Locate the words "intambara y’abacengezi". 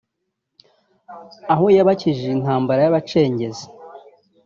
2.37-3.65